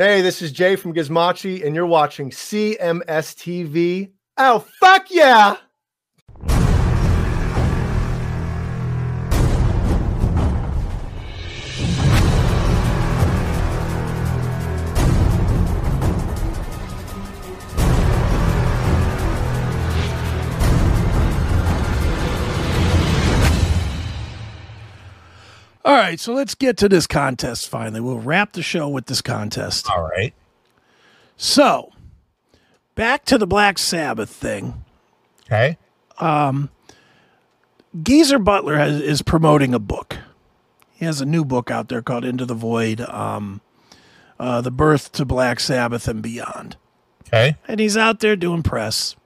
[0.00, 4.12] Hey, this is Jay from Gizmachi, and you're watching CMS TV.
[4.36, 5.56] Oh, fuck yeah!
[25.88, 28.02] All right, so let's get to this contest finally.
[28.02, 29.88] We'll wrap the show with this contest.
[29.90, 30.34] All right.
[31.38, 31.92] So,
[32.94, 34.84] back to the Black Sabbath thing.
[35.46, 35.78] Okay.
[36.18, 36.68] Um,
[38.02, 40.18] Geezer Butler has, is promoting a book.
[40.92, 43.62] He has a new book out there called Into the Void um,
[44.38, 46.76] uh, The Birth to Black Sabbath and Beyond.
[47.28, 47.56] Okay.
[47.66, 49.16] And he's out there doing press.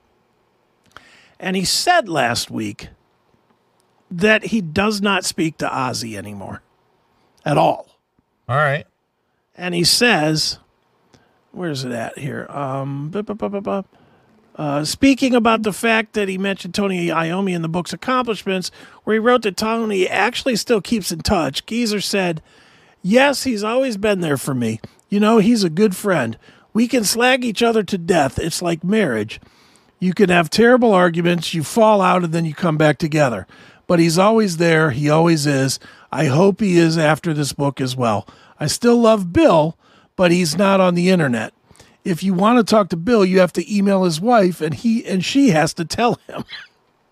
[1.41, 2.87] And he said last week
[4.19, 6.63] that he does not speak to Ozzy anymore
[7.45, 7.89] at all.
[8.49, 8.87] All right.
[9.57, 10.59] and he says,
[11.53, 13.13] "Where's it at here?" Um,
[14.57, 18.71] uh, speaking about the fact that he mentioned Tony Iommi in the book's accomplishments,
[19.05, 21.65] where he wrote that Tony actually still keeps in touch.
[21.65, 22.43] Geezer said,
[23.03, 24.81] "Yes, he's always been there for me.
[25.09, 26.37] You know, he's a good friend.
[26.75, 28.39] We can slag each other to death.
[28.39, 29.41] It's like marriage.
[29.99, 33.47] You can have terrible arguments, you fall out, and then you come back together.
[33.87, 34.91] But he's always there.
[34.91, 35.79] He always is.
[36.11, 38.27] I hope he is after this book as well.
[38.61, 39.77] I still love Bill,
[40.17, 41.53] but he's not on the internet.
[42.05, 45.05] If you want to talk to Bill, you have to email his wife, and he
[45.05, 46.45] and she has to tell him.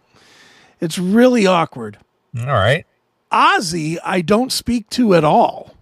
[0.80, 1.98] it's really awkward.
[2.38, 2.86] All right.
[3.32, 5.74] Ozzy, I don't speak to at all.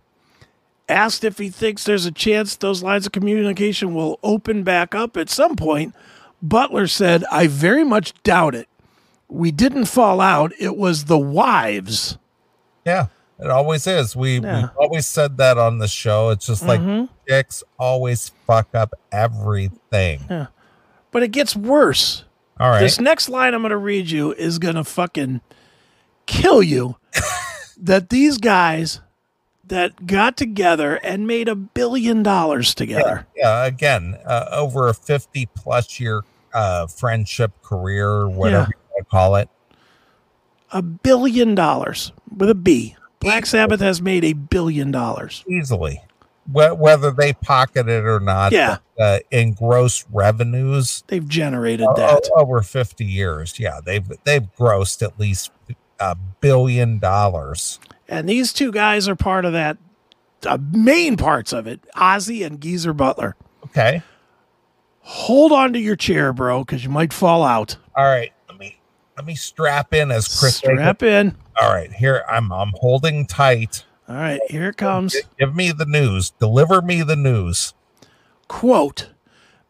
[0.89, 5.17] Asked if he thinks there's a chance those lines of communication will open back up
[5.17, 5.95] at some point.
[6.41, 8.68] Butler said, I very much doubt it.
[9.29, 10.53] We didn't fall out.
[10.59, 12.19] It was the wives.
[12.85, 13.07] Yeah.
[13.39, 14.17] It always is.
[14.17, 14.61] We Yeah.
[14.63, 16.31] we've always said that on the show.
[16.31, 17.09] It's just like Mhm.
[17.29, 20.21] chicks always fuck up everything.
[20.31, 20.47] Yeah.
[21.13, 22.25] But it gets worse.
[22.59, 22.81] All right.
[22.81, 25.41] This next line I'm going to read you is going to fucking
[26.27, 26.97] kill you.
[27.81, 29.01] that these guys
[29.67, 33.27] that got together and made a billion dollars together.
[33.37, 33.65] yeah.
[33.67, 36.23] Again, uh, over a 50 plus year
[36.55, 38.88] uh, friendship career, whatever Yeah.
[39.03, 39.49] Call it.
[40.73, 42.95] A billion dollars with a B.
[43.21, 45.45] Black Sabbath has made a billion dollars.
[45.49, 46.03] Easily.
[46.51, 48.79] Whether they pocket it or not, Yeah.
[48.99, 52.29] uh, in gross revenues They've generated that.
[52.37, 53.59] over 50 years.
[53.59, 55.51] Yeah, they've they've grossed at least
[56.01, 57.81] a billion dollars.
[58.09, 59.77] And these two guys are part of that,
[60.47, 63.37] uh, main parts of it Ozzy and Geezer Butler.
[63.67, 64.03] Okay.
[65.01, 67.77] Hold on to your chair, bro, because you might fall out.
[67.95, 68.33] All right.
[69.19, 70.59] Let me strap in as Chris.
[70.59, 71.35] Strap in.
[71.61, 73.85] All right, here I'm I'm holding tight.
[74.09, 75.17] All right, here it comes.
[75.37, 76.31] Give me the news.
[76.39, 77.75] Deliver me the news.
[78.47, 79.11] Quote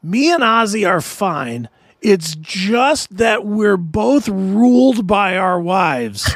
[0.02, 1.70] Me and Ozzy are fine.
[2.02, 6.30] It's just that we're both ruled by our wives.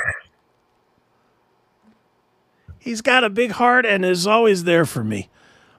[2.79, 5.29] He's got a big heart and is always there for me.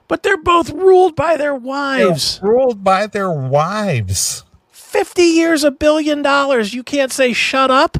[0.06, 2.38] But they're both ruled by their wives.
[2.44, 4.44] Ruled by their wives.
[4.94, 6.72] 50 years, a billion dollars.
[6.72, 7.98] You can't say shut up.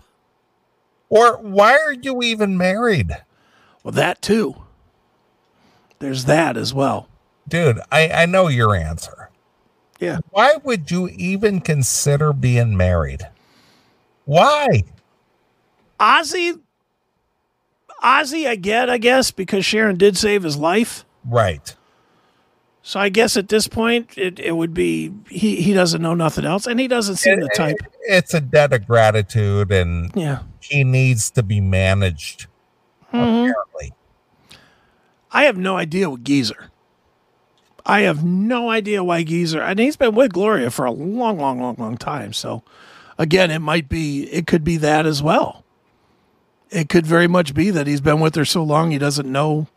[1.08, 3.10] Or why are you even married?
[3.82, 4.54] Well, that too.
[5.98, 7.08] There's that as well.
[7.48, 9.28] Dude, I, I know your answer.
[9.98, 10.18] Yeah.
[10.30, 13.28] Why would you even consider being married?
[14.24, 14.84] Why?
[15.98, 16.60] Ozzy,
[18.04, 21.04] Ozzy, I get, I guess, because Sharon did save his life.
[21.24, 21.74] Right.
[22.86, 26.44] So I guess at this point, it, it would be he, he doesn't know nothing
[26.44, 27.78] else, and he doesn't seem the type.
[28.02, 30.40] It's a debt of gratitude and Yeah.
[30.60, 32.46] he needs to be managed.
[33.10, 33.48] Mhm.
[33.48, 33.94] Apparently.
[35.32, 36.68] I have no idea what Geezer.
[37.86, 41.58] I have no idea why Geezer, and he's been with Gloria for a long, long,
[41.62, 42.34] long, long time.
[42.34, 42.62] So,
[43.16, 45.64] again, it might be, it could be that as well.
[46.70, 49.68] It could very much be that he's been with her so long he doesn't know,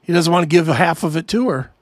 [0.00, 1.72] he doesn't want to give half of it to her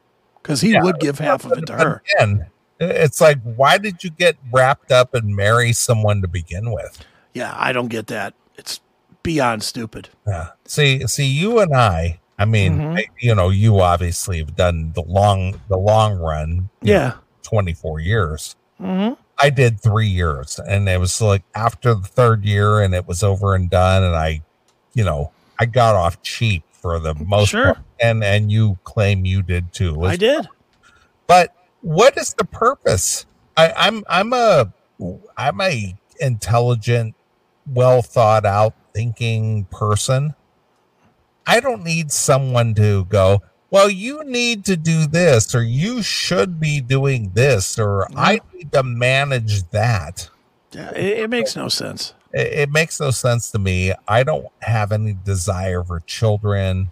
[0.45, 2.03] because he Yeah, would give half of it to her.
[2.19, 2.47] Again,
[2.79, 7.03] it's like, why did you get wrapped up and marry someone to begin with?
[7.33, 8.35] Yeah, I don't get that.
[8.57, 8.81] It's
[9.23, 10.11] beyond stupid.
[10.27, 10.49] Yeah.
[10.67, 12.21] See, see, you and I.
[12.39, 12.99] I mean, Mhm.
[12.99, 16.69] I- you know, you obviously have done the long, the long run.
[16.83, 17.13] know, Yeah.
[17.43, 18.55] twenty four years.
[18.79, 23.09] hmm I did three years, and it was like after the third year, and it
[23.09, 24.43] was over and done, and I,
[24.95, 27.65] you know, I got off cheap for the most Sure.
[27.73, 30.03] part, and and you claim you did too.
[30.05, 30.47] I did.
[31.27, 33.25] But what is the purpose?
[33.57, 34.71] I, I'm I'm a
[35.35, 37.15] I'm a intelligent,
[37.67, 40.35] well thought out thinking person.
[41.47, 43.41] I don't need someone to go,
[43.71, 48.73] well, you need to do this, or you should be doing this, or I need
[48.73, 50.29] to manage that.
[50.73, 52.13] Yeah, it, it makes no sense.
[52.35, 53.93] It, it makes no sense to me.
[54.07, 56.91] I don't have any desire for children,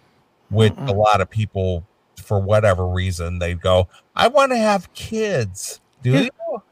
[0.50, 1.84] which a lot of people,
[2.16, 5.80] for whatever reason, they go, I want to have kids.
[6.02, 6.20] Do Yeah.
[6.22, 6.62] you?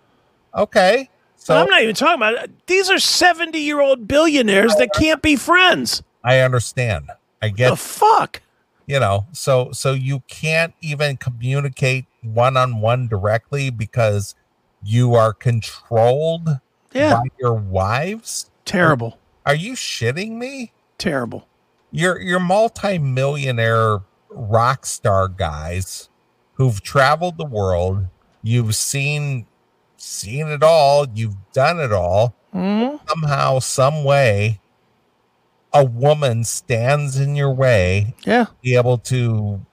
[0.55, 1.11] Okay.
[1.37, 2.67] So, I'm not even talking about it.
[2.67, 6.03] These are 70 year old billionaires that can't be friends.
[6.23, 7.11] I understand.
[7.43, 8.43] I get The fuck?
[8.87, 14.35] you know so so you can't even communicate one-on-one directly because
[14.83, 16.59] you are controlled
[16.93, 17.15] Yeah.
[17.15, 19.19] by your wives Terrible.
[19.45, 21.47] are you shitting me Terrible.
[21.91, 24.01] you're you're multi-millionaire
[24.31, 26.09] rock star guys
[26.55, 28.07] who've traveled the world
[28.43, 29.47] you've seen
[29.97, 32.97] seen it all you've done it all Hmm?
[33.09, 34.61] somehow some way
[35.73, 38.47] a woman stands in your way Yeah.
[38.61, 39.65] be able to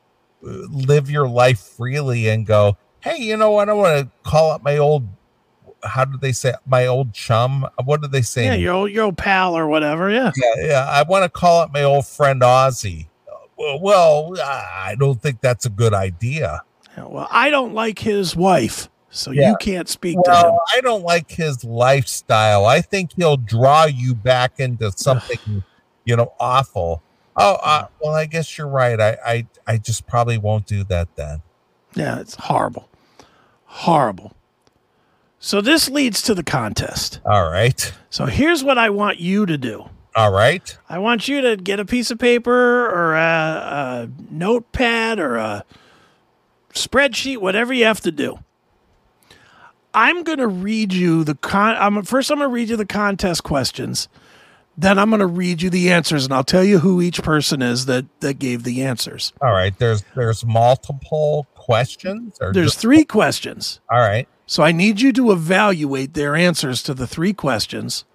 [0.45, 3.67] uh, live your life freely and go, hey, you know what?
[3.67, 5.07] I want to call up my old,
[5.87, 7.67] how did they say, my old chum?
[7.83, 8.45] What did they say?
[8.45, 10.09] Yeah, your old, your old pal or whatever.
[10.09, 10.31] Yeah.
[10.35, 13.07] yeah, yeah, I want to call up my old friend Ozzy.
[13.57, 16.61] Well, well, I don't think that's a good idea.
[16.95, 19.49] Yeah, Well, I don't like his wife, so Yeah.
[19.49, 20.51] you can't speak to him.
[20.75, 22.65] I don't like his lifestyle.
[22.65, 25.63] I think he'll draw you back into something,
[26.05, 27.01] you know, awful.
[27.35, 28.99] Oh, uh, well, I guess you're right.
[28.99, 31.41] I, I, I just probably won't do that then.
[31.95, 32.89] Yeah, it's horrible.
[33.65, 34.33] Horrible.
[35.47, 37.21] So this leads to the contest.
[37.25, 37.93] All right.
[38.09, 39.85] So here's what I want you to do.
[40.13, 40.77] All right.
[40.89, 45.63] I want you to get a piece of paper or a, a notepad or a
[46.73, 48.39] spreadsheet, whatever you have to do.
[49.93, 51.77] I'm going to read you the con.
[51.79, 52.29] I'm first.
[52.29, 54.09] I'm going to read you the contest questions.
[54.77, 57.61] Then I'm going to read you the answers, and I'll tell you who each person
[57.61, 59.31] is that that gave the answers.
[59.41, 59.73] All right.
[59.79, 64.27] There's there's multiple questions or There's just- three questions, all right.
[64.47, 68.05] So I need you to evaluate their answers to the three questions,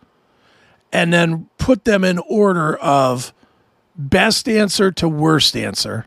[0.93, 3.32] and then put them in order of
[3.94, 6.06] best answer to worst answer.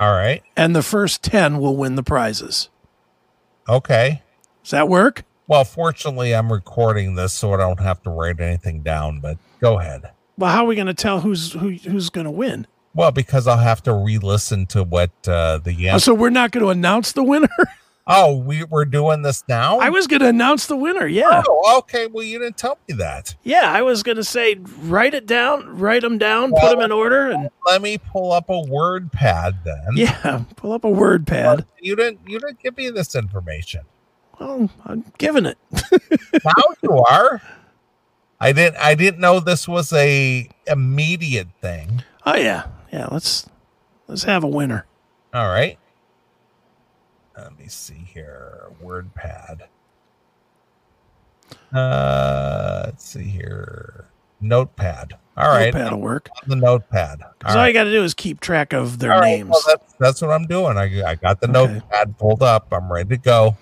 [0.00, 0.42] All right.
[0.56, 2.68] and the first 10 will win the prizes.
[3.68, 4.22] Okay.
[4.62, 5.22] Does that work?
[5.46, 9.20] Well, fortunately, I'm recording this, so I don't have to write anything down.
[9.20, 10.10] But go ahead.
[10.36, 12.66] Well, how are we going to tell who's who, who's going to win?
[12.94, 16.64] Well, because I'll have to re-listen to what uh, the Oh, so we're not going
[16.64, 17.48] to announce the winner?
[18.06, 19.78] Oh, we we're doing this now.
[19.78, 21.06] I was going to announce the winner.
[21.06, 21.42] Yeah.
[21.48, 22.06] Oh, okay.
[22.06, 23.34] Well, you didn't tell me that.
[23.44, 26.92] Yeah, I was going to say write it down, write them down, put them in
[26.92, 29.86] order and Let me pull up a word pad then.
[29.94, 31.64] yeah, pull up a word pad.
[31.80, 32.20] You didn't.
[32.26, 33.80] You didn't give me this information.
[34.38, 35.56] Well, I'm giving it.
[36.44, 36.52] now
[36.82, 37.40] you are.
[38.38, 38.76] I didn't.
[38.76, 42.02] I didn't know this was a immediate thing.
[42.26, 42.66] Oh yeah.
[42.92, 43.48] Yeah, let's
[44.08, 44.84] let's have a winner.
[45.32, 45.78] All right.
[47.36, 48.66] Let me see here.
[48.82, 49.62] WordPad.
[51.72, 54.06] Uh, let's see here.
[54.40, 55.14] Notepad.
[55.36, 55.72] All right.
[55.74, 56.28] Notepad will work.
[56.42, 57.22] On the notepad.
[57.22, 57.68] All all, right.
[57.68, 59.50] you got to do is keep track of their All right, names.
[59.50, 60.76] well, that's, that's what I'm doing.
[60.76, 61.74] I, I got the Okay.
[61.74, 62.68] notepad pulled up.
[62.72, 63.56] I'm ready to go.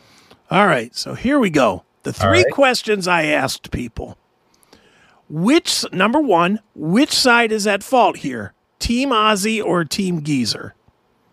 [0.50, 1.84] All right, so here we go.
[2.02, 2.52] The three right.
[2.52, 4.18] questions I asked people.
[5.30, 8.52] Which number one, which side is at fault here?
[8.78, 10.74] Team Ozzy or Team Geezer?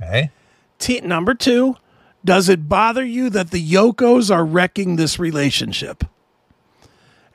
[0.02, 0.32] Okay.
[0.78, 1.76] Te- number two,
[2.24, 6.04] does it bother you that the Yokos are wrecking this relationship?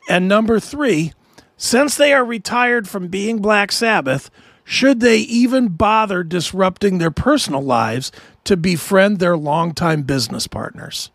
[0.09, 1.13] And number three,
[1.57, 4.31] since they are retired from being Black Sabbath,
[4.65, 8.11] should they even bother disrupting their personal lives
[8.45, 11.11] to befriend their longtime business partners?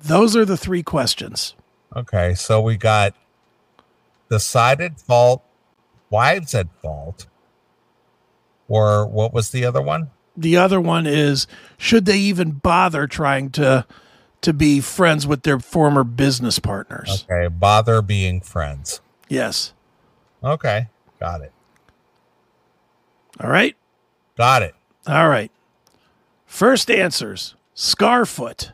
[0.00, 1.54] Those are the three questions.
[1.94, 2.34] Okay.
[2.34, 3.14] So we got
[4.30, 5.42] decided fault,
[6.10, 7.26] wives at fault,
[8.68, 10.10] or what was the other one?
[10.40, 13.84] The other one is should they even bother trying to
[14.40, 17.26] to be friends with their former business partners?
[17.28, 17.48] Okay.
[17.48, 19.00] Bother being friends.
[19.28, 19.72] Yes.
[20.42, 20.88] Okay.
[21.18, 21.52] Got it.
[23.40, 23.76] All right.
[24.36, 24.74] Got it.
[25.06, 25.50] All right.
[26.46, 28.70] First answers Scarfoot.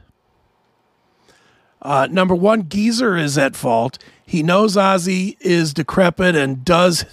[1.80, 3.98] Uh, number one, Geezer is at fault.
[4.24, 7.04] He knows Ozzy is decrepit and does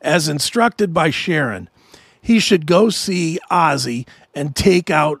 [0.00, 1.68] as instructed by Sharon.
[2.24, 5.20] He should go see Ozzy and take out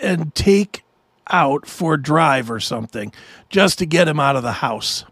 [0.00, 0.84] and take
[1.26, 3.12] out for a drive or something
[3.48, 5.04] just to get him out of the house.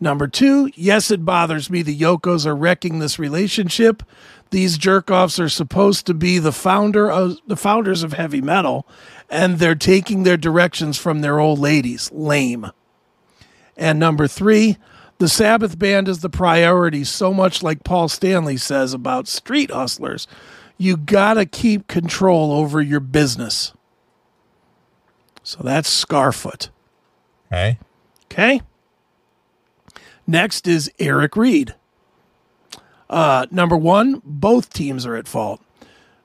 [0.00, 1.82] Number two, yes, it bothers me.
[1.82, 4.02] The Yokos are wrecking this relationship.
[4.50, 8.88] These jerk offs are supposed to be the founder of the founders of heavy metal,
[9.30, 12.10] and they're taking their directions from their old ladies.
[12.10, 12.72] Lame.
[13.76, 14.78] And number three,
[15.22, 20.26] the Sabbath band is the priority, so much like Paul Stanley says about street hustlers.
[20.76, 23.72] you got to keep control over your business.
[25.44, 26.70] So that's Scarfoot.
[27.46, 27.78] Okay.
[28.24, 28.62] Okay.
[30.26, 31.76] Next is Eric Reed.
[33.08, 35.62] Uh, number one, both teams are at fault.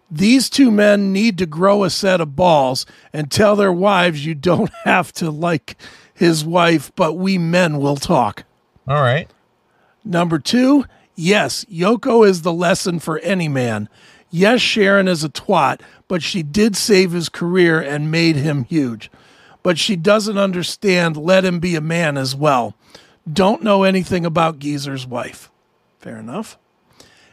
[0.09, 4.33] These two men need to grow a set of balls and tell their wives you
[4.33, 5.77] don't have to like
[6.15, 8.43] his wife, but we men will talk.
[8.87, 9.29] All right.
[10.05, 13.89] Number two, yes, Yoko is the lesson for any man.
[14.29, 19.11] Yes, Sharon is a twat, but she did save his career and made him huge.
[19.63, 22.75] But she doesn't understand let him be a man as well.
[23.31, 25.51] Don't know anything about Geezer's wife.
[25.99, 26.57] Fair enough.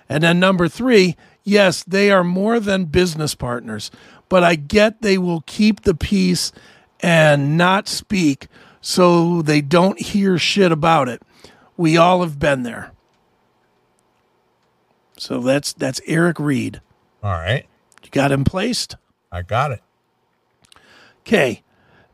[0.08, 3.90] And then number three, yes, they are more than business partners,
[4.28, 6.50] but I get they will keep the peace
[7.00, 8.48] and not speak
[8.80, 11.22] so they don't hear shit about it.
[11.76, 12.92] We all have been there.
[15.18, 16.80] So that's that's Eric Reed.
[17.22, 17.66] All right.
[18.02, 18.96] You got him placed?
[19.32, 19.82] I got it.
[21.20, 21.62] Okay.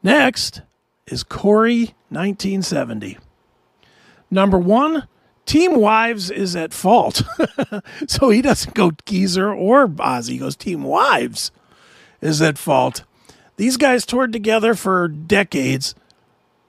[0.03, 0.63] Next
[1.07, 3.19] is Corey 1970.
[4.31, 5.09] Number one,
[5.45, 7.23] Team Wives is at fault.
[8.07, 10.31] so he doesn't go Geezer or Ozzy.
[10.31, 11.51] He goes Team Wives
[12.21, 13.05] is at fault.
[13.57, 15.95] These guys toured together for decades.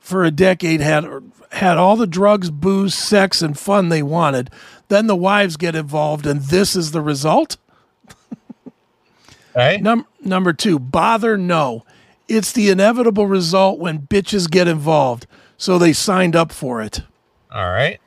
[0.01, 1.05] For a decade, had
[1.51, 4.49] had all the drugs, booze, sex, and fun they wanted.
[4.89, 7.55] Then the wives get involved, and this is the result.
[9.55, 9.79] Okay.
[9.81, 11.85] Num- number two, bother no.
[12.27, 15.27] It's the inevitable result when bitches get involved.
[15.57, 17.01] So they signed up for it.
[17.53, 17.99] All right.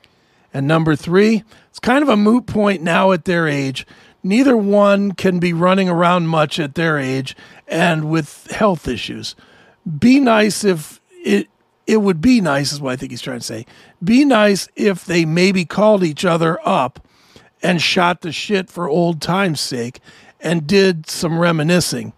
[0.53, 3.85] And number three, it's kind of a moot point now at their age.
[4.23, 7.35] Neither one can be running around much at their age
[7.67, 9.35] and with health issues.
[9.99, 11.47] Be nice if it
[11.87, 13.65] it would be nice is what I think he's trying to say.
[14.03, 17.05] Be nice if they maybe called each other up
[17.61, 19.99] and shot the shit for old time's sake
[20.39, 22.13] and did some reminiscing.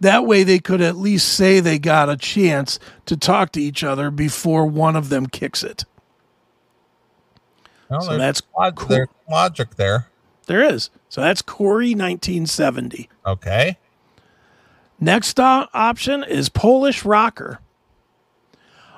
[0.00, 3.82] That way they could at least say they got a chance to talk to each
[3.84, 5.84] other before one of them kicks it.
[7.88, 8.88] Well, So that's log- cool.
[8.88, 10.08] there's logic there.
[10.46, 10.90] There is.
[11.08, 13.08] So that's Corey 1970.
[13.26, 13.78] Okay.
[15.00, 17.60] Next o- option is Polish rocker.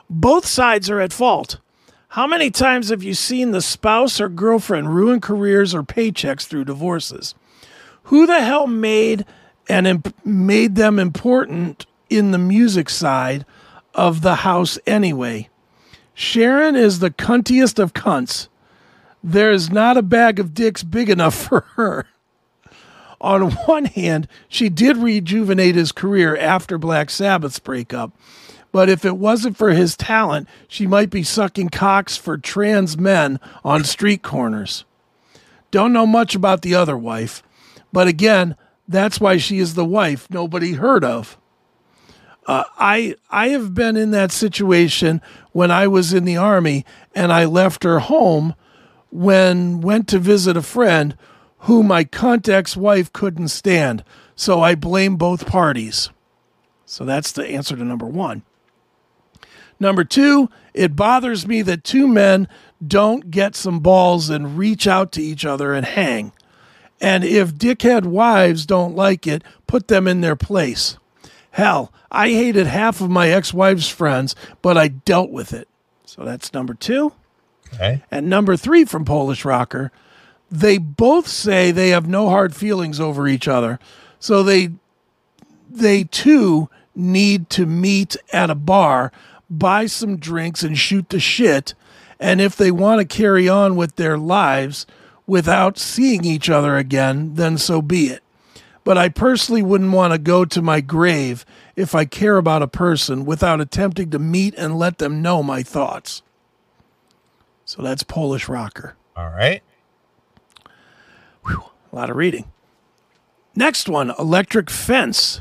[0.09, 1.59] Both sides are at fault.
[2.09, 6.65] How many times have you seen the spouse or girlfriend ruin careers or paychecks through
[6.65, 7.35] divorces?
[8.05, 9.25] Who the hell made
[9.69, 13.45] and imp- made them important in the music side
[13.95, 15.49] of the house anyway?
[16.15, 18.49] Sharon is the cuntiest of cunts.
[19.23, 22.07] There is not a bag of dicks big enough for her
[23.21, 28.13] on one hand, she did rejuvenate his career after Black Sabbath's breakup.
[28.77, 33.41] But if it wasn't for his talent, she might be sucking cocks for trans men
[33.65, 34.85] on street corners.
[35.71, 37.43] Don't know much about the other wife,
[37.91, 38.55] but again,
[38.87, 41.39] that's why she is the wife nobody heard of.
[42.47, 47.33] Uh, I I have been in that situation when I was in the army and
[47.33, 48.55] I left her home
[49.11, 51.17] when went to visit a friend
[51.61, 54.05] who my cunt ex-wife couldn't stand.
[54.35, 56.11] So I blame both parties.
[56.85, 58.43] So that's the answer to number one.
[59.79, 62.49] Number two, it bothers me that two men
[62.87, 66.33] don't get some balls and reach out to each other and hang.
[67.01, 70.97] And if dickhead wives don't like it, put them in their place.
[71.51, 75.69] Hell, I hated half of my ex wife's friends, but I dealt with it.
[76.05, 77.13] So that's number two.
[77.75, 78.03] Okay.
[78.11, 79.91] And number three from Polish Rocker,
[80.51, 83.79] they both say they have no hard feelings over each other.
[84.19, 84.71] So they
[85.69, 89.13] they too need to meet at a bar,
[89.51, 91.75] buy some drinks and shoot the shit.
[92.19, 94.87] And if they want to carry on with their lives
[95.27, 98.23] without seeing each other again, then so be it.
[98.85, 102.69] But I personally wouldn't want to go to my grave if I care about a
[102.69, 106.23] person without attempting to meet and let them know my thoughts.
[107.65, 108.95] So that's Polish Rocker.
[109.17, 109.63] All right.
[111.97, 112.45] A lot of reading.
[113.55, 115.41] Next one Electric Fence.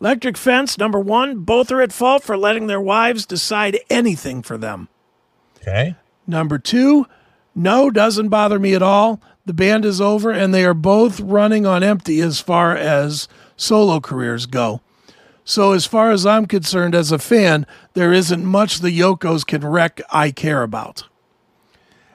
[0.00, 4.56] Electric Fence, number one, both are at fault for letting their wives decide anything for
[4.56, 4.88] them.
[5.60, 5.94] Okay.
[6.26, 7.06] Number two,
[7.54, 9.20] no, doesn't bother me at all.
[9.44, 14.00] The band is over and they are both running on empty as far as solo
[14.00, 14.80] careers go.
[15.44, 19.66] So, as far as I'm concerned as a fan, there isn't much the Yokos can
[19.66, 21.04] wreck I care about.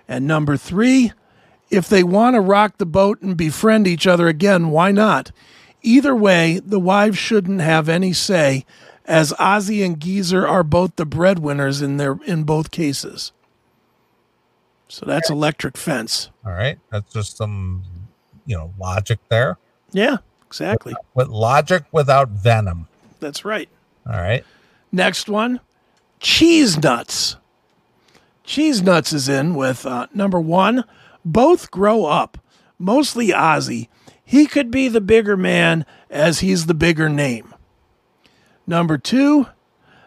[0.07, 1.11] And number three,
[1.69, 5.31] if they want to rock the boat and befriend each other again, why not?
[5.85, 8.65] Either way, the wives shouldn't have any say,
[9.05, 13.31] as Ozzy and Geezer are both the breadwinners in their in both cases.
[14.87, 16.31] So that's electric fence.
[16.43, 16.79] All right.
[16.91, 17.83] That's just some,
[18.47, 19.57] you know, logic there.
[19.91, 20.95] Yeah, exactly.
[21.13, 22.87] With logic without venom.
[23.19, 23.69] That's right.
[24.07, 24.43] All right.
[24.91, 25.59] Next one,
[26.19, 27.37] cheese nuts.
[28.43, 30.83] Cheese nuts is in with uh, number one.
[31.23, 32.39] Both grow up,
[32.79, 33.87] mostly Ozzy.
[34.25, 37.53] He could be the bigger man as he's the bigger name.
[38.65, 39.47] Number two,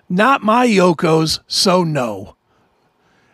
[0.09, 2.35] not my Yokos, so no.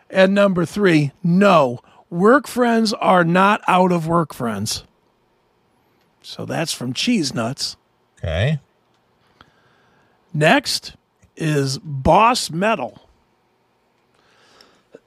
[0.09, 1.79] And number three, no,
[2.11, 4.83] work friends are not out of work friends.
[6.21, 7.75] So that's from Cheese Nuts.
[8.19, 8.59] Okay.
[10.33, 10.95] Next
[11.35, 13.01] is Boss Metal.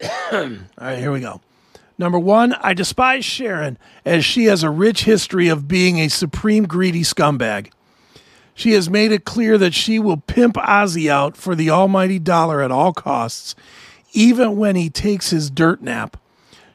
[0.33, 1.41] All right, here we go.
[1.99, 6.67] Number one, I despise Sharon as she has a rich history of being a supreme
[6.67, 7.73] greedy scumbag.
[8.55, 12.63] She has made it clear that she will pimp Ozzy out for the almighty dollar
[12.63, 13.57] at all costs,
[14.13, 16.17] even when he takes his dirt nap.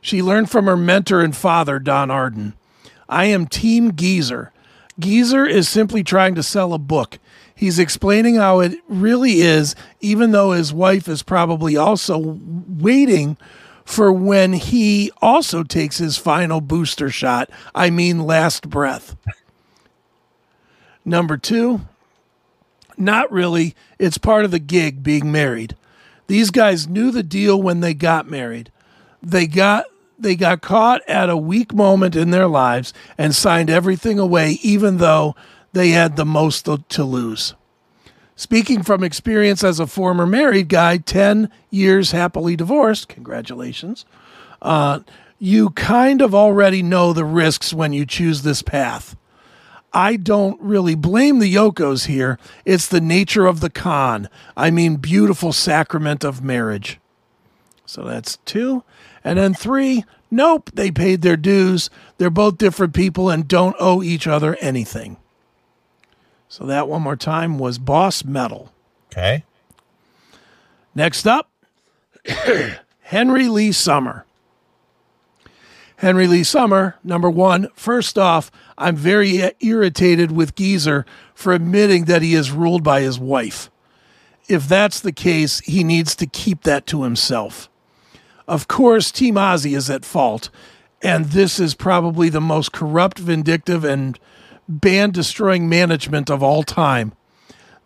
[0.02, 2.54] She learned from her mentor and father, Don Arden.
[3.08, 4.52] I am Team Geezer.
[5.00, 7.20] Geezer is simply trying to sell a book.
[7.56, 13.38] He's explaining how it really is, even though his wife is probably also waiting
[13.86, 17.50] for when he also takes his final booster shot.
[17.76, 19.16] I mean, last breath.
[21.06, 21.82] Number two,
[22.98, 23.76] not really.
[24.00, 25.76] It's part of the gig being married.
[26.28, 28.72] These guys knew the deal when they got married.
[29.22, 29.86] They got
[30.18, 34.98] they got caught at a weak moment in their lives and signed everything away even
[34.98, 35.36] though
[35.74, 37.56] they had the most to lose.
[38.36, 44.06] Speaking from experience as a former married guy, 10 years happily divorced, congratulations,
[44.62, 45.02] uh,
[45.38, 49.16] you kind of already know the risks when you choose this path.
[49.94, 52.40] I don't really blame the Yokos here.
[52.66, 54.28] It's the nature of the con.
[54.58, 57.00] I mean, beautiful sacrament of marriage.
[57.86, 58.84] So that's two.
[59.24, 61.92] And then three, nope, they paid their dues.
[62.18, 65.18] They're both different people and don't owe each other anything.
[66.54, 68.72] So that one more time was Boss Metal.
[69.12, 69.44] Okay.
[70.94, 71.50] Next up,
[73.02, 74.28] Henry Lee Summer.
[75.96, 77.70] Henry Lee Summer, number one.
[77.74, 83.18] First off, I'm very irritated with Geezer for admitting that he is ruled by his
[83.18, 83.72] wife.
[84.48, 87.68] If that's the case, he needs to keep that to himself.
[88.48, 90.52] Of course, Team Ozzy is at fault,
[91.02, 94.20] and this is probably the most corrupt, vindictive, and
[94.68, 97.14] band destroying management of all time.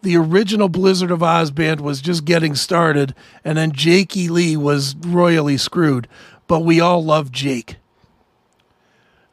[0.01, 4.95] The original Blizzard of Oz band was just getting started, and then Jakey Lee was
[4.95, 6.07] royally screwed,
[6.47, 7.77] but we all love Jake.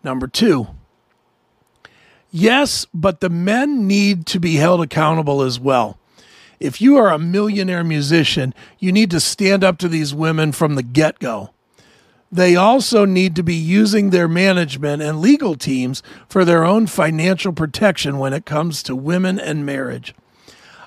[0.03, 0.69] Number two.
[2.31, 5.99] Yes, but the men need to be held accountable as well.
[6.59, 10.75] If you are a millionaire musician, you need to stand up to these women from
[10.75, 11.54] the get go.
[12.35, 17.53] They also need to be using their management and legal teams for their own financial
[17.53, 20.17] protection when it comes to women and marriage.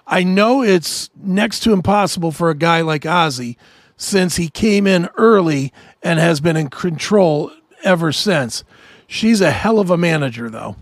[0.05, 3.55] I know it's next to impossible for a guy like Ozzy
[3.95, 5.71] since he came in early
[6.03, 7.49] and has been in control
[7.81, 8.65] ever since.
[9.07, 10.75] She's a hell of a manager, though.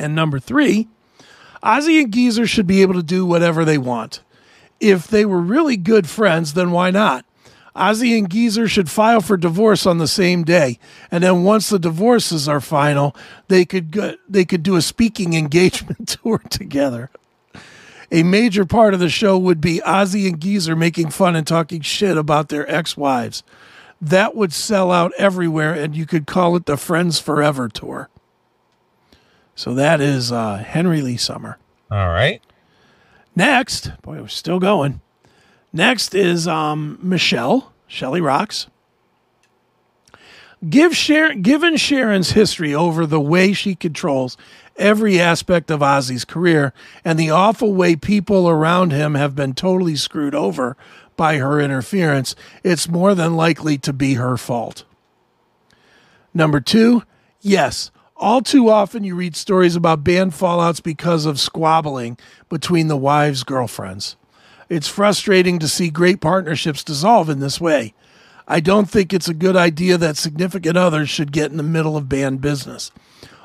[0.00, 0.88] And number three,
[1.62, 4.24] Ozzy and Geezer should be able to do whatever they want.
[4.80, 7.24] If they were really good friends, then why not?
[7.76, 10.78] Ozzy and Geezer should file for divorce on the same day,
[11.10, 13.14] and then once the divorces are final,
[13.48, 17.10] they could go, they could do a speaking engagement tour together.
[18.10, 21.80] A major part of the show would be Ozzy and Geezer making fun and talking
[21.80, 23.42] shit about their ex-wives.
[24.00, 28.08] That would sell out everywhere, and you could call it the Friends Forever tour.
[29.54, 31.58] So that is uh, Henry Lee Summer.
[31.90, 32.42] All right.
[33.34, 35.00] Next, boy, we're still going.
[35.76, 38.66] Next is um, Michelle, Shelly Rocks.
[40.66, 44.38] Give Sharon, given Sharon's history over the way she controls
[44.78, 46.72] every aspect of Ozzy's career
[47.04, 50.78] and the awful way people around him have been totally screwed over
[51.14, 52.34] by her interference,
[52.64, 54.84] it's more than likely to be her fault.
[56.32, 57.02] Number two,
[57.42, 62.16] yes, all too often you read stories about band fallouts because of squabbling
[62.48, 64.16] between the wives' girlfriends.
[64.68, 67.94] It's frustrating to see great partnerships dissolve in this way.
[68.48, 71.96] I don't think it's a good idea that significant others should get in the middle
[71.96, 72.90] of band business.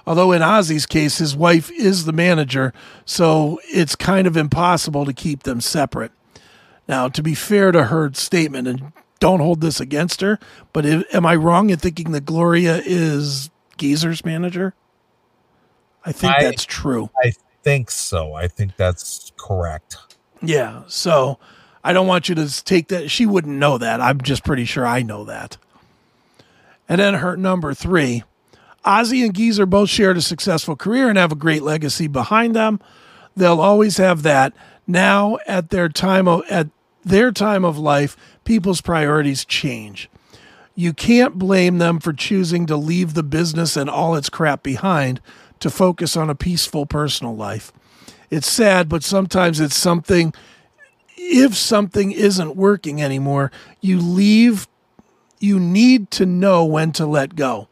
[0.06, 2.74] Although in Ozzy's case, his wife is the manager,
[3.06, 6.12] so it's kind of impossible to keep them separate.
[6.88, 10.40] Now, to be fair to her statement, and don't hold this against her,
[10.74, 14.74] but if, am I wrong in thinking that Gloria is Geezer's manager?
[16.04, 17.12] I think I, that's true.
[17.24, 18.34] I think so.
[18.34, 19.98] I think that's correct.
[20.42, 20.84] Yeah.
[20.88, 21.40] So
[21.84, 23.10] I don't want you to take that.
[23.12, 24.02] She wouldn't know that.
[24.02, 25.58] I'm just pretty sure I know that.
[26.90, 28.24] And then her number three
[28.86, 32.80] Ozzy and Geezer both shared a successful career and have a great legacy behind them.
[33.36, 34.54] They'll always have that.
[34.88, 36.68] Now, at their time of at
[37.04, 40.10] their time of life, people's priorities change.
[40.76, 45.22] You can't blame them for choosing to leave the business and all its crap behind
[45.60, 47.72] to focus on a peaceful personal life.
[48.32, 50.34] It's sad, but sometimes it's something
[51.18, 54.68] if something isn't working anymore, you leave
[55.40, 57.68] you need to know when to let go.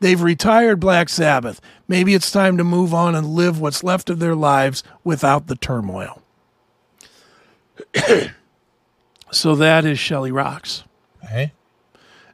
[0.00, 1.60] They've retired Black Sabbath.
[1.88, 5.56] Maybe it's time to move on and live what's left of their lives without the
[5.56, 6.22] turmoil.
[9.32, 10.84] so that is Shelly Rocks.
[11.24, 11.52] Okay.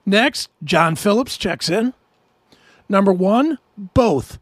[0.05, 1.94] Next, John Phillips checks in.
[2.88, 4.38] Number one, both.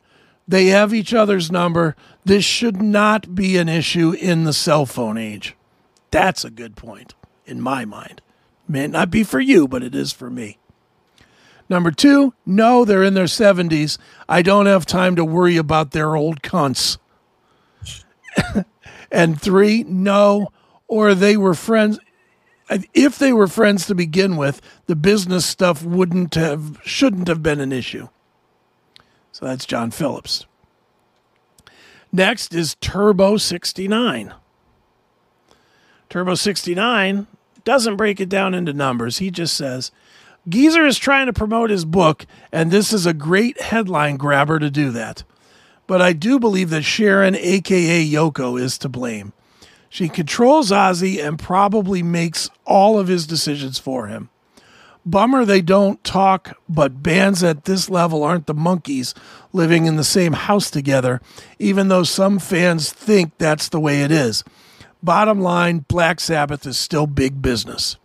[0.49, 1.95] They have each other's number.
[2.25, 5.57] This should not be an issue in the cell phone age.
[6.11, 7.15] That's a good point
[7.47, 8.23] in my mind.
[8.69, 10.59] May not be for you, but it is for me.
[11.69, 13.99] Number two, no, they're in their 70s.
[14.29, 16.99] I don't have time to worry about their old cunts.
[19.11, 20.49] and three, no,
[20.87, 21.99] or they were friends.
[22.95, 27.61] If they were friends to begin with, the business stuff wouldn't have, shouldn't have been
[27.61, 28.09] an issue.
[29.33, 30.47] So that's John Phillips.
[32.13, 34.35] Next is Turbo 69.
[36.11, 37.27] Turbo 69
[37.65, 39.19] doesn't break it down into numbers.
[39.19, 39.91] He just says,
[40.47, 44.71] Geezer is trying to promote his book, and this is a great headline grabber to
[44.71, 45.25] do that.
[45.87, 49.33] But I do believe that Sharon, aka Yoko, is to blame.
[49.89, 54.29] She controls Ozzy and probably makes all of his decisions for him.
[55.05, 59.15] Bummer they don't talk, but bands at this level aren't the monkeys
[59.53, 61.21] living in the same house together,
[61.59, 64.45] even though some fans think that's the way it is.
[65.03, 67.97] Bottom line, Black Sabbath is still big business.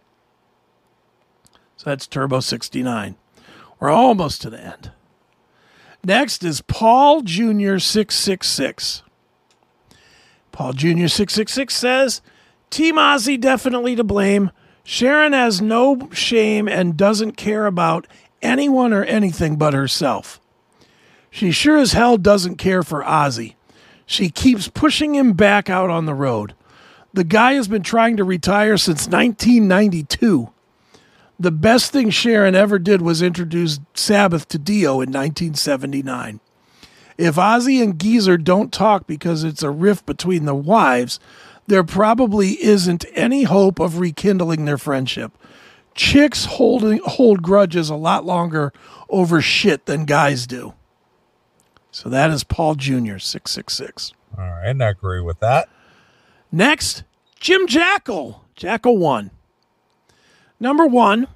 [1.75, 3.15] So that's Turbo 69.
[3.79, 4.91] We're almost to the end.
[6.03, 7.77] Next is Paul Jr.
[7.77, 9.03] 666.
[10.51, 11.05] Paul Jr.
[11.05, 12.21] 666 says,
[12.71, 14.49] Team Ozzy definitely to blame.
[14.89, 18.08] Sharon has no shame and doesn't care about
[18.41, 20.39] anyone or anything but herself.
[21.30, 23.56] She sure as hell doesn't care for Ozzy.
[24.06, 26.54] She keeps pushing him back out on the road.
[27.12, 30.52] The guy has been trying to retire since 1992.
[31.38, 36.39] The best thing Sharon ever did was introduce Sabbath to Dio in 1979.
[37.17, 41.19] If Ozzy and Geezer don't talk because it's a rift between the wives,
[41.67, 45.38] there probably isn't any hope of rekindling their friendship.
[45.93, 48.71] Chicks holding hold grudges a lot longer
[49.10, 50.73] over shit than guys do.
[51.91, 53.17] So that is Paul Jr.
[53.17, 54.13] 666.
[54.38, 55.69] All right, I agree with that.
[56.51, 57.03] Next,
[57.39, 59.32] Jim Jackal, Jackal 1.
[60.60, 61.27] Number one,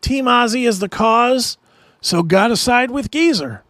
[0.00, 1.58] Team Ozzy is the cause,
[2.00, 3.62] so gotta side with Geezer.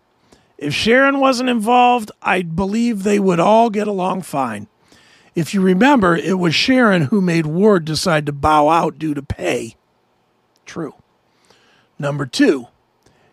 [0.57, 4.66] If Sharon wasn't involved, I'd believe they would all get along fine.
[5.35, 9.23] If you remember, it was Sharon who made Ward decide to bow out due to
[9.23, 9.77] pay.
[10.67, 10.95] True.
[11.99, 12.69] Number two,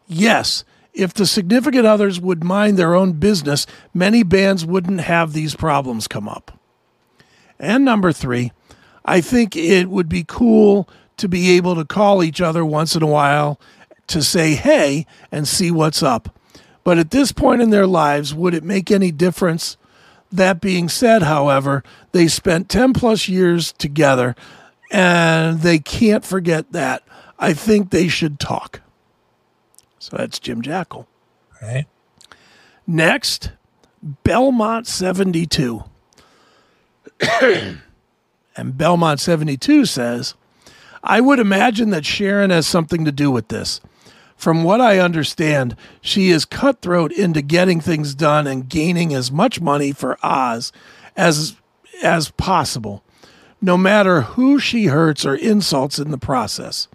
[0.08, 5.56] yes, if the significant others would mind their own business, many bands wouldn't have these
[5.56, 6.58] problems come up.
[7.60, 8.52] And number three,
[9.04, 13.04] I think it would be cool to be able to call each other once in
[13.04, 13.60] a while
[14.08, 16.38] to say hey and see what's up.
[16.84, 19.78] But at this point in their lives, would it make any difference?
[20.32, 24.36] That being said, however, they spent 10 plus years together
[24.92, 27.04] and they can't forget that.
[27.40, 28.82] I think they should talk.
[30.00, 31.08] So that's Jim Jackal.
[31.56, 31.86] Okay.
[32.88, 33.52] Next,
[34.24, 35.84] Belmont 72.
[37.42, 40.36] and Belmont 72 says,
[41.04, 43.82] I would imagine that Sharon has something to do with this.
[44.36, 49.62] From what I understand, she is cutthroat into getting things done and gaining as much
[49.62, 50.72] money for Oz
[51.16, 51.56] as
[52.04, 53.04] as possible,
[53.62, 56.88] no matter who she hurts or insults in the process.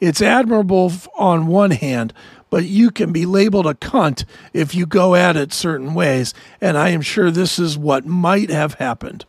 [0.00, 2.12] It's admirable on one hand,
[2.50, 6.78] but you can be labeled a cunt if you go at it certain ways, and
[6.78, 9.24] I am sure this is what might have happened.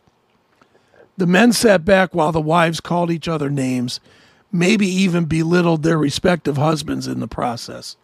[1.16, 4.00] The men sat back while the wives called each other names,
[4.52, 7.96] maybe even belittled their respective husbands in the process.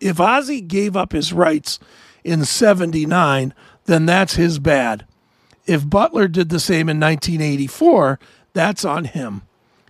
[0.00, 1.78] If Ozzy gave up his rights
[2.24, 3.54] in 79,
[3.84, 5.06] then that's his bad.
[5.66, 8.18] If Butler did the same in 1984,
[8.52, 9.42] that's on him.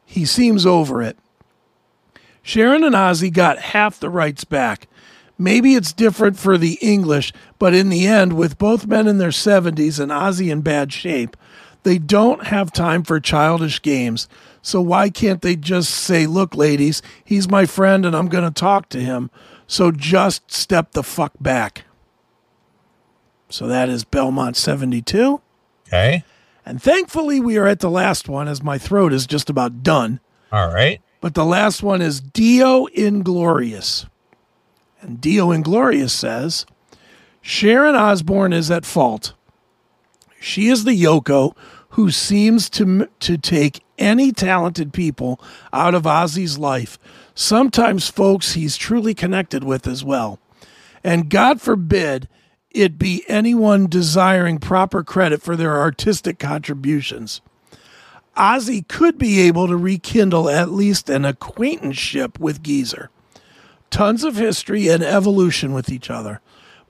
[0.05, 1.17] He seems over it.
[2.43, 4.89] Sharon and Ozzy got half the rights back.
[5.39, 9.31] Maybe it's different for the English, but in the end, with both men in their
[9.31, 11.37] 70s and Ozzy in bad shape,
[11.85, 14.29] they don't have time for childish games.
[14.63, 18.51] So why can't they just say, look, ladies, he's my friend and I'm going to
[18.51, 19.31] talk to him.
[19.67, 21.85] So just step the fuck back.
[23.49, 25.41] So that is Belmont 72.
[25.89, 26.25] Okay.
[26.65, 30.21] And thankfully, we are at the last one as my throat is just about done.
[30.53, 31.03] All right.
[31.21, 34.07] But the last one is Dio Inglorious.
[35.01, 36.65] And Dio Inglorious says
[37.41, 39.35] Sharon Osbourne is at fault.
[40.41, 41.57] She is the Yoko
[41.91, 45.41] who seems to, to take any talented people
[45.73, 46.99] out of Ozzy's life,
[47.35, 50.39] sometimes folks he's truly connected with as well.
[51.05, 52.29] And God forbid
[52.71, 57.41] it be anyone desiring proper credit for their artistic contributions.
[58.37, 63.11] Ozzy could be able to rekindle at least an acquaintanceship with Geezer.
[63.91, 66.41] Tons of history and evolution with each other.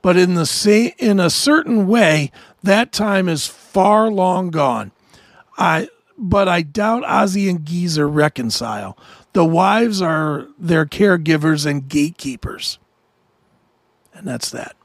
[0.01, 4.91] But in the in a certain way, that time is far long gone.
[5.57, 5.89] I
[6.23, 8.97] but I doubt Ozzy and Geezer reconcile.
[9.33, 12.79] The wives are their caregivers and gatekeepers.
[14.13, 14.75] And that's that.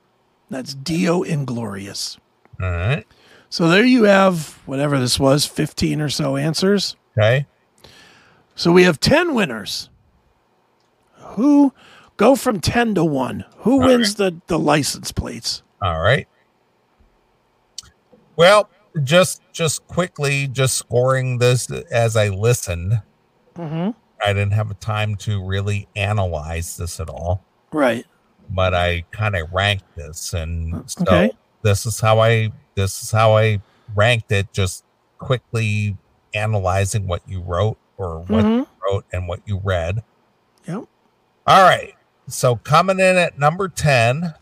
[0.50, 2.18] That's Dio Inglorious.
[2.60, 3.06] All right.
[3.50, 6.96] So there you have whatever this was, 15 or so answers.
[7.16, 7.46] Okay.
[8.54, 9.90] So we have 10 winners.
[11.14, 11.72] Who
[12.16, 13.44] go from 10 to 1?
[13.58, 15.62] Who All wins the, the license plates?
[15.80, 16.26] All right.
[18.34, 23.02] Well, just just quickly, just scoring this as I listened.
[23.56, 23.90] Mm-hmm.
[24.24, 28.04] I didn't have time to really analyze this at all, Right.
[28.50, 31.30] but I kind of ranked this, and so Okay.
[31.62, 33.60] this is how I this is how I
[33.94, 34.52] ranked it.
[34.52, 34.84] Just
[35.18, 35.96] quickly
[36.34, 38.56] analyzing what you wrote or what Mhm.
[38.58, 40.02] you wrote and what you read.
[40.66, 40.84] Yep.
[41.46, 41.94] All right.
[42.28, 44.34] So coming in at number 10,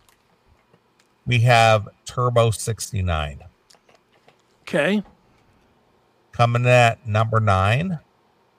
[1.26, 3.40] we have Turbo 69.
[4.66, 5.04] Okay.
[6.32, 8.00] Coming at number nine,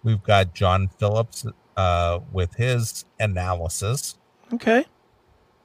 [0.03, 4.17] we've got John Phillips uh, with his analysis.
[4.53, 4.85] Okay.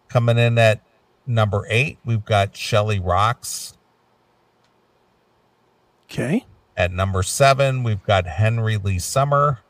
[0.08, 0.82] Coming in at
[1.28, 3.78] number eight, we've got Shelly Rocks.
[6.10, 6.44] Okay.
[6.76, 9.60] At number seven, we've got Henry Lee Summer.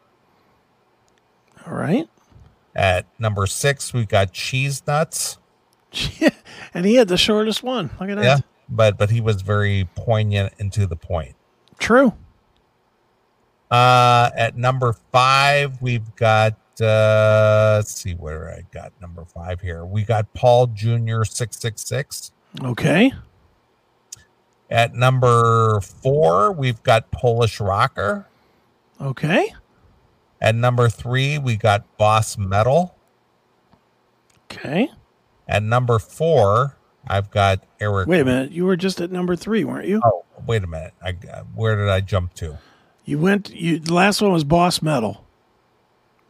[1.66, 2.08] All right.
[2.74, 5.36] At number six, we've got Cheese Nuts.
[6.72, 7.90] and he had the shortest one.
[8.00, 8.44] Look at that.
[8.68, 11.34] But but he was very poignant and to the point.
[11.78, 12.14] True.
[13.70, 19.84] Uh, at number five, we've got uh, let's see where I got number five here.
[19.84, 22.32] We got Paul Junior six six six.
[22.62, 23.12] Okay.
[24.70, 28.26] At number four, we've got Polish Rocker.
[29.00, 29.54] Okay.
[30.40, 32.94] At number three, we got Boss Metal.
[34.50, 34.90] Okay.
[35.46, 38.08] At number four, I've got Eric.
[38.08, 38.52] Wait a minute.
[38.52, 40.00] You were just at number three, weren't you?
[40.04, 40.94] Oh, wait a minute.
[41.02, 41.12] I
[41.54, 42.58] where did I jump to?
[43.04, 43.50] You went.
[43.50, 45.24] You the last one was Boss Metal.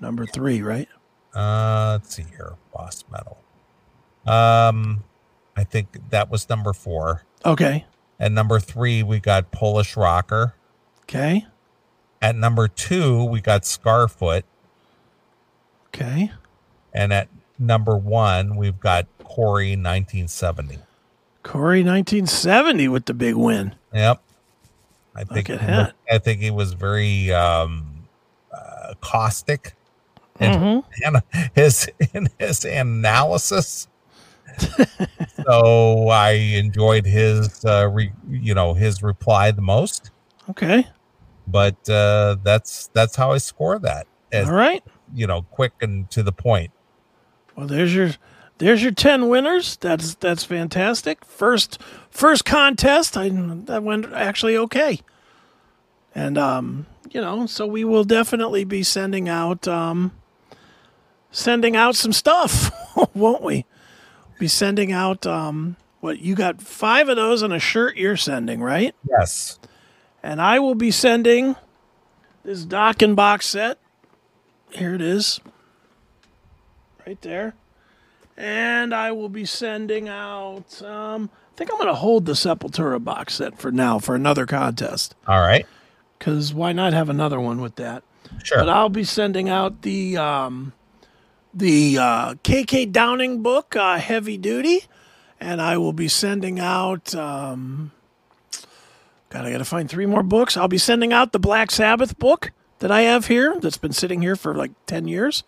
[0.00, 0.88] Number three, right?
[1.35, 2.54] Uh, let's see here.
[2.72, 3.38] Boss Metal.
[4.26, 5.04] Um,
[5.56, 7.24] I think that was number four.
[7.44, 7.87] Okay.
[8.18, 10.54] At number three, we got Polish Rocker.
[11.02, 11.46] Okay.
[12.20, 14.44] At number two, we got Scarfoot.
[15.88, 16.32] Okay.
[16.92, 20.78] And at number one, we've got Corey 1970.
[21.42, 23.74] Corey, 1970, with the big win.
[23.94, 24.22] Yep.
[25.14, 25.94] I think at that.
[26.10, 28.06] I think he was very um,
[28.52, 29.74] uh, caustic
[30.38, 31.38] in, Mm-hmm.
[31.54, 33.88] his in his analysis.
[35.46, 40.10] so I enjoyed his uh, re, you know his reply the most.
[40.50, 40.86] Okay.
[41.46, 44.06] But uh, that's that's how I score that.
[44.30, 44.82] As, All right.
[45.14, 46.70] You know, quick and to the point.
[47.56, 48.10] Well, there's your
[48.62, 49.77] there's your 10 winners.
[49.79, 51.25] That's that's fantastic.
[51.25, 55.01] First first contest, I that went actually okay.
[56.14, 60.12] And um, you know, so we will definitely be sending out um
[61.33, 62.70] sending out some stuff,
[63.14, 63.64] won't we?
[64.38, 68.62] Be sending out um what you got 5 of those and a shirt you're sending,
[68.62, 68.94] right?
[69.09, 69.59] Yes.
[70.22, 71.57] And I will be sending
[72.44, 73.79] this Dokken box set.
[74.70, 75.40] Here it is.
[77.05, 77.55] Right there.
[78.36, 83.34] And I will be sending out um I think I'm gonna hold the Sepultura box
[83.34, 85.14] set for now for another contest.
[85.26, 85.66] All right.
[86.18, 88.02] Cause why not have another one with that?
[88.42, 88.58] Sure.
[88.58, 90.72] But I'll be sending out the um,
[91.54, 94.84] the uh, KK Downing book, uh, Heavy Duty,
[95.40, 97.14] and I will be sending out.
[97.14, 97.92] Um,
[99.28, 100.56] God, I got to find three more books.
[100.56, 104.22] I'll be sending out the Black Sabbath book that I have here, that's been sitting
[104.22, 105.44] here for like ten years,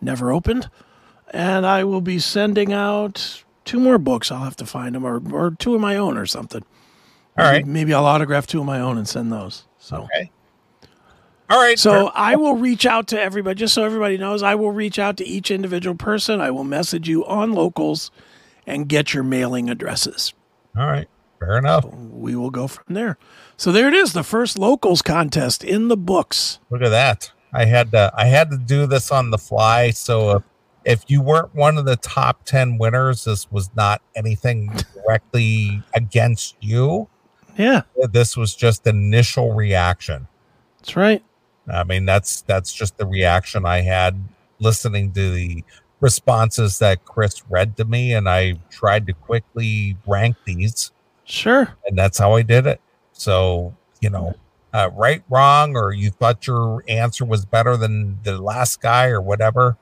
[0.00, 0.70] never opened,
[1.30, 4.30] and I will be sending out two more books.
[4.30, 6.64] I'll have to find them, or or two of my own, or something.
[7.38, 7.66] All right.
[7.66, 9.66] Maybe I'll autograph two of my own and send those.
[9.78, 10.04] So.
[10.04, 10.30] Okay.
[11.50, 11.78] All right.
[11.78, 15.16] So I will reach out to everybody, just so everybody knows, I will reach out
[15.18, 16.40] to each individual person.
[16.40, 18.10] I will message you on locals
[18.66, 20.34] and get your mailing addresses.
[20.76, 21.08] all right.
[21.38, 21.84] Fair enough.
[21.92, 23.18] We will go from there.
[23.58, 26.58] So there it is, the first locals contest in the books.
[26.70, 27.30] Look at that.
[27.52, 29.90] I had to I had to do this on the fly.
[29.90, 30.42] So
[30.86, 36.56] if, you weren't one of the top 10 winners, this was not anything directly against
[36.60, 37.08] you.
[37.58, 40.28] Yeah, This was just initial reaction.
[40.78, 41.22] that's right.
[41.68, 44.22] I mean, that's that's just the reaction I had
[44.60, 45.64] listening to the
[46.00, 50.92] responses that Chris read to me, and I tried to quickly rank these,
[51.24, 51.74] Sure.
[51.86, 52.80] and that's how I did it.
[53.12, 54.34] So, you know,
[54.72, 59.20] uh, right, wrong, or you thought your answer was better than the last guy, or
[59.20, 59.76] whatever.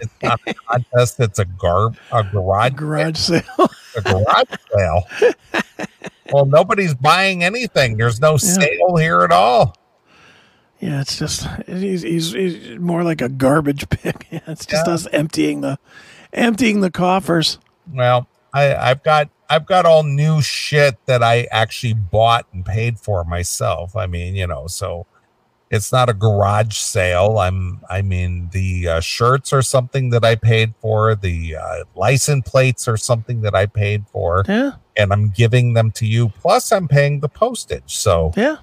[0.00, 3.42] It's not a contest; it's a garb, a garage, Garage sale.
[3.96, 5.02] a garage sale.
[6.32, 7.96] well, nobody's buying anything.
[7.96, 9.76] There's no sale here at all.
[10.80, 14.26] yeah, it's just he's, he's he's more like a garbage pick.
[14.30, 14.94] Yeah, it's just Yeah.
[14.94, 15.78] us emptying the
[16.32, 17.58] emptying the coffers.
[17.92, 22.98] Well, I, I've got I've got all new shit that I actually bought and paid
[22.98, 23.94] for myself.
[23.94, 25.06] I mean, you know, so
[25.72, 27.38] it's not a garage sale.
[27.38, 31.14] I'm I mean, the uh, shirts are something that I paid for.
[31.14, 35.90] The uh, license plates are something that I paid for, Yeah, and I'm giving them
[35.92, 36.28] to you.
[36.28, 37.96] Plus, I'm paying the postage.
[37.96, 38.58] So, yeah.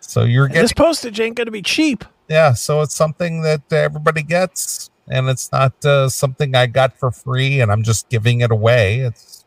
[0.00, 2.04] so you're getting this postage ain't gonna be cheap.
[2.28, 2.52] yeah.
[2.52, 7.60] So it's something that everybody gets, and it's not uh, something I got for free,
[7.60, 8.98] and I'm just giving it away.
[8.98, 9.44] It's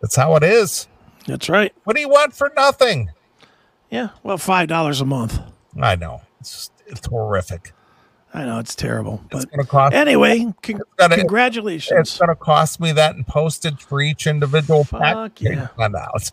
[0.00, 0.88] that's how it is.
[1.26, 1.74] That's right.
[1.84, 3.10] What do you want for nothing?
[3.90, 4.08] Yeah.
[4.22, 5.38] Well, five dollars a month.
[5.78, 7.72] I know it's horrific.
[8.34, 9.94] I know it's terrible, It's but going to cost.
[9.94, 14.84] anyway, con- It's gonna, it's going to cost me that in postage for each individual
[14.84, 15.40] Fuck pack.
[15.40, 15.68] yeah.
[15.78, 16.30] Out.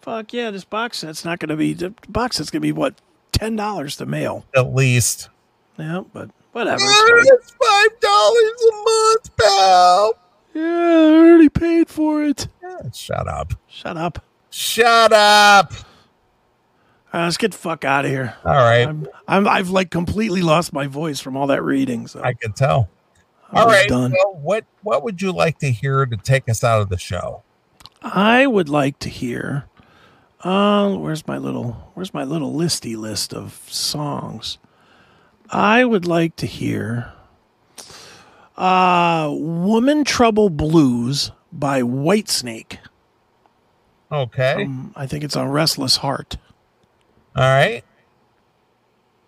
[0.00, 2.94] Fuck yeah, this box set's not gonna be the box set's gonna be what
[3.30, 4.44] ten dollars to mail.
[4.56, 5.28] At least.
[5.78, 6.82] Yeah, but whatever.
[6.82, 7.30] it's.
[7.30, 10.14] It's five dollars a month, pal.
[10.54, 12.48] Yeah, I already paid for it.
[12.62, 13.54] Yeah, Shut up.
[13.68, 14.24] Shut up.
[14.50, 15.72] Shut up.
[17.12, 18.34] Right, let's get the fuck out of here.
[18.44, 18.88] All right.
[18.88, 22.06] I'm, I'm I've like completely lost my voice from all that reading.
[22.06, 22.88] So I can tell.
[23.52, 24.12] All done.
[24.12, 27.42] Well, what what would you like to hear to take us out of the show?
[28.02, 29.66] I would like to hear.
[30.40, 34.58] Uh, where's my little Where's my little listy list of songs?
[35.50, 37.12] I would like to hear.
[38.56, 42.78] Uh, "Woman Trouble Blues" by Whitesnake.
[44.10, 44.64] Okay.
[44.64, 46.38] Um, I think it's on Restless Heart.
[47.34, 47.82] All right.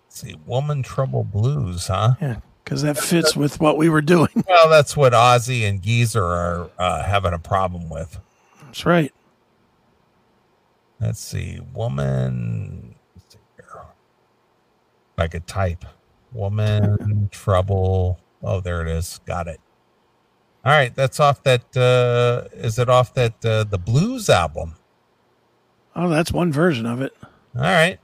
[0.07, 2.15] Let's see, Woman Trouble Blues, huh?
[2.21, 4.29] Yeah, because that fits with what we were doing.
[4.49, 8.19] Well, that's what Ozzy and Geezer are uh, having a problem with.
[8.63, 9.13] That's right.
[11.01, 12.95] Let's see, woman.
[13.15, 13.83] let's see here.
[15.19, 15.85] I could type
[16.33, 18.21] woman trouble.
[18.43, 19.21] Oh, there it is.
[19.27, 19.61] Got it.
[20.65, 21.77] All right, that's off that.
[21.77, 24.77] Uh, is it off that uh, the blues album?
[25.97, 27.15] Oh, that's one version of it.
[27.57, 27.99] All right.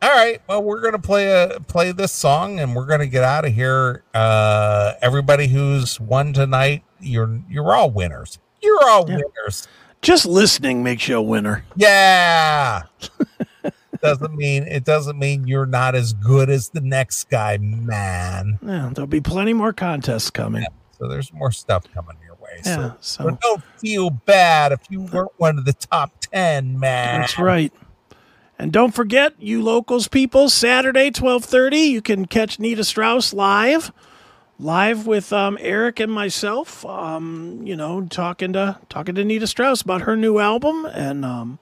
[0.00, 0.40] All right.
[0.48, 4.04] Well, we're gonna play a play this song, and we're gonna get out of here.
[4.14, 8.38] Uh, everybody who's won tonight, you're you're all winners.
[8.62, 9.16] You're all Yeah.
[9.16, 9.66] winners.
[10.00, 11.64] Just listening makes you a winner.
[11.74, 12.82] Yeah.
[14.00, 18.60] doesn't mean it doesn't mean you're not as good as the next guy, man.
[18.64, 20.64] Yeah, there'll be plenty more contests coming.
[20.98, 22.60] So there's more stuff coming your way.
[22.64, 26.78] Yeah, So, so so don't feel bad if you weren't one of the top ten,
[26.78, 27.20] man.
[27.22, 27.72] that's right.
[28.58, 33.92] And don't forget, you locals people, Saturday, 1230, you can catch Nita Strauss live.
[34.58, 39.82] Live with um, Eric and myself, um, you know, talking to talking to Nita Strauss
[39.82, 41.60] about her new album and um,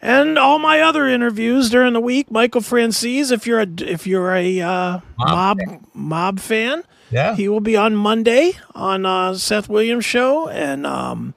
[0.00, 2.30] and all my other interviews during the week.
[2.30, 7.34] Michael Francis, if you're a if you're a uh, Mob mob mob fan, Yeah.
[7.34, 11.34] he will be on Monday on uh, Seth Williams show and um,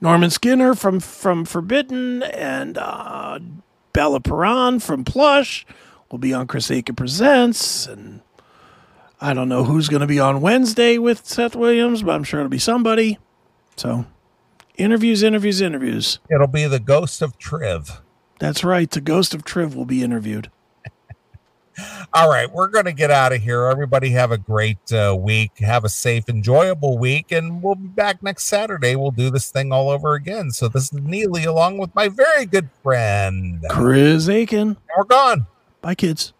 [0.00, 3.38] Norman Skinner from from Forbidden and uh,
[3.94, 5.64] Bella Perron from Plush
[6.10, 8.20] will be on Chris Akin Presents and
[9.20, 12.40] I don't know who's going to be on Wednesday with Seth Williams, but I'm sure
[12.40, 13.18] it'll be somebody.
[13.76, 14.04] So
[14.76, 16.18] interviews, interviews, interviews.
[16.30, 18.02] It'll be the ghost of Triv.
[18.40, 18.90] That's right.
[18.90, 20.50] The Ghost of Triv will be interviewed.
[22.12, 23.64] All right, we're going to get out of here.
[23.64, 25.58] Everybody have a great uh, week.
[25.58, 28.96] Have a safe, enjoyable week, and we'll be back next Saturday.
[28.96, 30.50] We'll do this thing all over again.
[30.50, 33.64] So this is Neeley along with my very good friend.
[33.68, 34.76] Chris Akin.
[34.96, 35.46] We're gone.
[35.80, 36.32] Bye, kids.